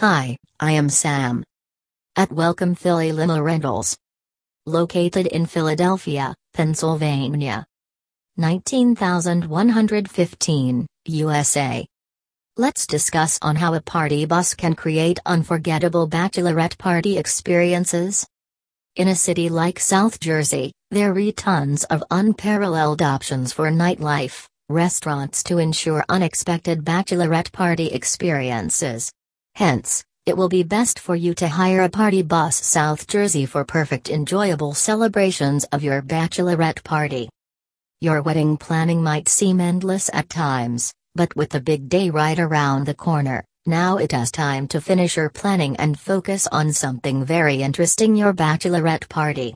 Hi, 0.00 0.36
I 0.60 0.70
am 0.70 0.88
Sam. 0.90 1.42
At 2.14 2.30
Welcome 2.30 2.76
Philly 2.76 3.10
Limo 3.10 3.40
Rentals. 3.40 3.96
Located 4.64 5.26
in 5.26 5.44
Philadelphia, 5.44 6.36
Pennsylvania. 6.54 7.66
19115, 8.36 10.86
USA. 11.06 11.84
Let's 12.56 12.86
discuss 12.86 13.40
on 13.42 13.56
how 13.56 13.74
a 13.74 13.80
party 13.80 14.24
bus 14.24 14.54
can 14.54 14.76
create 14.76 15.18
unforgettable 15.26 16.08
bachelorette 16.08 16.78
party 16.78 17.18
experiences. 17.18 18.24
In 18.94 19.08
a 19.08 19.16
city 19.16 19.48
like 19.48 19.80
South 19.80 20.20
Jersey, 20.20 20.70
there 20.92 21.12
are 21.12 21.32
tons 21.32 21.82
of 21.82 22.04
unparalleled 22.12 23.02
options 23.02 23.52
for 23.52 23.68
nightlife, 23.68 24.46
restaurants 24.68 25.42
to 25.42 25.58
ensure 25.58 26.04
unexpected 26.08 26.84
bachelorette 26.84 27.50
party 27.50 27.88
experiences. 27.88 29.10
Hence, 29.58 30.04
it 30.24 30.36
will 30.36 30.48
be 30.48 30.62
best 30.62 31.00
for 31.00 31.16
you 31.16 31.34
to 31.34 31.48
hire 31.48 31.82
a 31.82 31.88
party 31.88 32.22
bus 32.22 32.54
South 32.54 33.08
Jersey 33.08 33.44
for 33.44 33.64
perfect 33.64 34.08
enjoyable 34.08 34.72
celebrations 34.72 35.64
of 35.72 35.82
your 35.82 36.00
bachelorette 36.00 36.84
party. 36.84 37.28
Your 38.00 38.22
wedding 38.22 38.56
planning 38.56 39.02
might 39.02 39.28
seem 39.28 39.60
endless 39.60 40.10
at 40.12 40.30
times, 40.30 40.92
but 41.16 41.34
with 41.34 41.50
the 41.50 41.60
big 41.60 41.88
day 41.88 42.08
right 42.08 42.38
around 42.38 42.86
the 42.86 42.94
corner, 42.94 43.44
now 43.66 43.96
it 43.96 44.14
is 44.14 44.30
time 44.30 44.68
to 44.68 44.80
finish 44.80 45.16
your 45.16 45.28
planning 45.28 45.74
and 45.78 45.98
focus 45.98 46.46
on 46.52 46.72
something 46.72 47.24
very 47.24 47.60
interesting 47.60 48.14
your 48.14 48.32
bachelorette 48.32 49.08
party. 49.08 49.54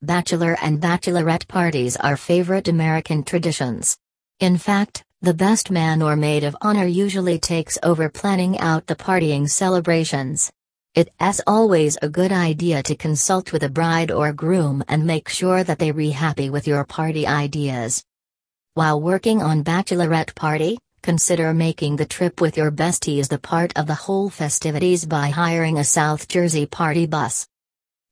Bachelor 0.00 0.56
and 0.62 0.80
bachelorette 0.80 1.48
parties 1.48 1.96
are 1.96 2.16
favorite 2.16 2.68
American 2.68 3.24
traditions. 3.24 3.96
In 4.38 4.58
fact, 4.58 5.02
the 5.24 5.32
best 5.32 5.70
man 5.70 6.02
or 6.02 6.16
maid 6.16 6.44
of 6.44 6.54
honor 6.60 6.84
usually 6.84 7.38
takes 7.38 7.78
over 7.82 8.10
planning 8.10 8.58
out 8.58 8.86
the 8.86 8.94
partying 8.94 9.48
celebrations. 9.48 10.52
It's 10.94 11.40
always 11.46 11.96
a 12.02 12.10
good 12.10 12.30
idea 12.30 12.82
to 12.82 12.94
consult 12.94 13.50
with 13.50 13.62
a 13.62 13.70
bride 13.70 14.10
or 14.10 14.34
groom 14.34 14.84
and 14.86 15.06
make 15.06 15.30
sure 15.30 15.64
that 15.64 15.78
they 15.78 15.92
re 15.92 16.10
happy 16.10 16.50
with 16.50 16.66
your 16.66 16.84
party 16.84 17.26
ideas. 17.26 18.04
While 18.74 19.00
working 19.00 19.40
on 19.40 19.64
bachelorette 19.64 20.34
party, 20.34 20.76
consider 21.00 21.54
making 21.54 21.96
the 21.96 22.04
trip 22.04 22.42
with 22.42 22.58
your 22.58 22.70
besties 22.70 23.28
the 23.28 23.38
part 23.38 23.72
of 23.76 23.86
the 23.86 23.94
whole 23.94 24.28
festivities 24.28 25.06
by 25.06 25.30
hiring 25.30 25.78
a 25.78 25.84
South 25.84 26.28
Jersey 26.28 26.66
party 26.66 27.06
bus. 27.06 27.46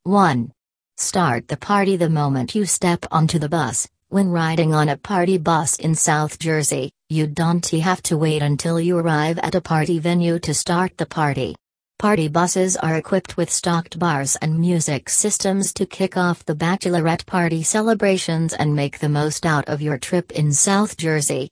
1. 0.04 0.50
Start 0.96 1.46
the 1.48 1.58
party 1.58 1.96
the 1.96 2.08
moment 2.08 2.54
you 2.54 2.64
step 2.64 3.04
onto 3.12 3.38
the 3.38 3.50
bus. 3.50 3.86
When 4.08 4.28
riding 4.28 4.74
on 4.74 4.90
a 4.90 4.98
party 4.98 5.38
bus 5.38 5.76
in 5.76 5.94
South 5.94 6.38
Jersey, 6.38 6.92
you 7.12 7.26
don't 7.26 7.68
have 7.68 8.02
to 8.02 8.16
wait 8.16 8.40
until 8.40 8.80
you 8.80 8.96
arrive 8.96 9.38
at 9.40 9.54
a 9.54 9.60
party 9.60 9.98
venue 9.98 10.38
to 10.38 10.54
start 10.54 10.96
the 10.96 11.04
party. 11.04 11.54
Party 11.98 12.26
buses 12.26 12.76
are 12.76 12.96
equipped 12.96 13.36
with 13.36 13.50
stocked 13.50 13.98
bars 13.98 14.34
and 14.36 14.58
music 14.58 15.10
systems 15.10 15.74
to 15.74 15.84
kick 15.84 16.16
off 16.16 16.44
the 16.46 16.54
bachelorette 16.54 17.26
party 17.26 17.62
celebrations 17.62 18.54
and 18.54 18.74
make 18.74 18.98
the 18.98 19.08
most 19.08 19.44
out 19.44 19.68
of 19.68 19.82
your 19.82 19.98
trip 19.98 20.32
in 20.32 20.52
South 20.52 20.96
Jersey. 20.96 21.50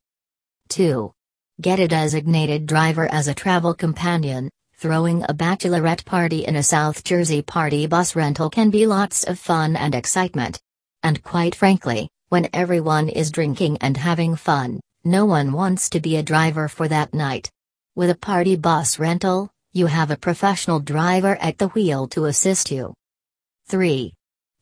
2. 0.71 1.13
Get 1.61 1.79
a 1.79 1.87
designated 1.87 2.65
driver 2.65 3.07
as 3.13 3.29
a 3.29 3.35
travel 3.35 3.75
companion. 3.75 4.49
Throwing 4.79 5.23
a 5.25 5.35
bachelorette 5.35 6.07
party 6.07 6.47
in 6.47 6.57
a 6.57 6.63
South 6.63 7.05
Jersey 7.05 7.43
party 7.43 7.87
bus 7.87 8.17
rental 8.17 8.49
can 8.49 8.71
be 8.71 8.87
lots 8.87 9.25
of 9.25 9.39
fun 9.39 9.77
and 9.77 9.95
excitement. 9.95 10.59
And 11.03 11.23
quite 11.23 11.55
frankly, 11.55 12.09
when 12.31 12.49
everyone 12.55 13.11
is 13.11 13.31
drinking 13.31 13.77
and 13.83 13.97
having 13.97 14.37
fun, 14.37 14.81
no 15.05 15.25
one 15.25 15.53
wants 15.53 15.89
to 15.91 16.01
be 16.01 16.17
a 16.17 16.23
driver 16.23 16.69
for 16.69 16.87
that 16.87 17.15
night. 17.15 17.51
With 17.97 18.11
a 18.11 18.15
party 18.15 18.57
bus 18.57 18.99
rental, 18.99 19.51
you 19.73 19.87
have 19.87 20.11
a 20.11 20.17
professional 20.17 20.79
driver 20.79 21.37
at 21.41 21.59
the 21.59 21.69
wheel 21.69 22.07
to 22.09 22.27
assist 22.27 22.71
you. 22.71 22.93
3. 23.69 24.13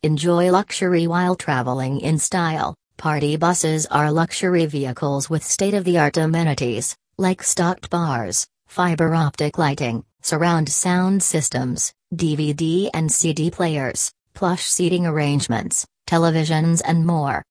Enjoy 0.04 0.50
luxury 0.52 1.08
while 1.08 1.34
traveling 1.34 2.00
in 2.00 2.18
style. 2.18 2.76
Party 2.96 3.36
buses 3.36 3.86
are 3.86 4.12
luxury 4.12 4.66
vehicles 4.66 5.28
with 5.28 5.42
state 5.42 5.74
of 5.74 5.84
the 5.84 5.98
art 5.98 6.16
amenities, 6.16 6.96
like 7.16 7.42
stocked 7.42 7.90
bars, 7.90 8.46
fiber 8.68 9.14
optic 9.14 9.58
lighting, 9.58 10.04
surround 10.22 10.68
sound 10.68 11.22
systems, 11.22 11.92
DVD 12.14 12.90
and 12.94 13.10
CD 13.10 13.50
players, 13.50 14.12
plush 14.34 14.62
seating 14.62 15.04
arrangements, 15.04 15.84
televisions, 16.06 16.80
and 16.84 17.04
more. 17.04 17.42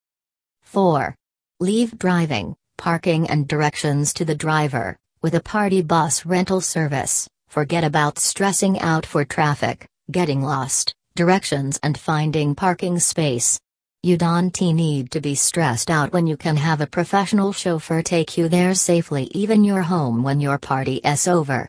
4. 0.61 1.15
Leave 1.59 1.97
driving, 1.97 2.55
parking 2.77 3.29
and 3.29 3.47
directions 3.47 4.13
to 4.13 4.25
the 4.25 4.35
driver. 4.35 4.95
With 5.21 5.35
a 5.35 5.41
party 5.41 5.81
bus 5.81 6.25
rental 6.25 6.61
service, 6.61 7.27
forget 7.47 7.83
about 7.83 8.19
stressing 8.19 8.79
out 8.79 9.05
for 9.05 9.25
traffic, 9.25 9.87
getting 10.11 10.43
lost, 10.43 10.93
directions, 11.15 11.79
and 11.81 11.97
finding 11.97 12.55
parking 12.55 12.99
space. 12.99 13.59
You 14.03 14.15
don't 14.15 14.61
need 14.61 15.11
to 15.11 15.19
be 15.19 15.35
stressed 15.35 15.89
out 15.89 16.13
when 16.13 16.27
you 16.27 16.37
can 16.37 16.55
have 16.55 16.81
a 16.81 16.87
professional 16.87 17.51
chauffeur 17.51 18.03
take 18.03 18.37
you 18.37 18.47
there 18.47 18.75
safely, 18.75 19.23
even 19.31 19.63
your 19.63 19.81
home 19.81 20.21
when 20.23 20.39
your 20.39 20.59
party 20.59 20.97
is 20.97 21.27
over. 21.27 21.67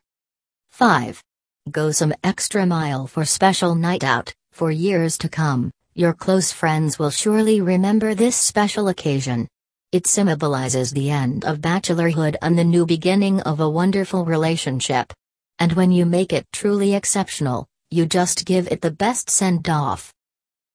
5. 0.71 1.23
Go 1.71 1.91
some 1.91 2.15
extra 2.23 2.67
mile 2.67 3.07
for 3.07 3.25
special 3.25 3.75
night 3.75 4.05
out, 4.05 4.33
for 4.53 4.71
years 4.71 5.19
to 5.19 5.29
come. 5.29 5.71
Your 5.95 6.13
close 6.13 6.53
friends 6.53 6.99
will 6.99 7.11
surely 7.11 7.61
remember 7.61 8.15
this 8.15 8.37
special 8.37 8.89
occasion. 8.89 9.49
It 9.91 10.07
symbolizes 10.07 10.91
the 10.91 11.09
end 11.09 11.47
of 11.47 11.63
bachelorhood 11.63 12.37
and 12.43 12.59
the 12.59 12.65
new 12.65 12.85
beginning 12.85 13.41
of 13.41 13.61
a 13.61 13.71
wonderful 13.71 14.27
relationship. 14.27 15.15
And 15.59 15.73
when 15.73 15.93
you 15.93 16.05
make 16.05 16.35
it 16.35 16.47
truly 16.53 16.95
exceptional, 16.95 17.67
you 17.91 18.05
just 18.05 18.45
give 18.45 18.69
it 18.71 18.83
the 18.83 18.91
best 18.91 19.31
send 19.31 19.67
off. 19.71 20.13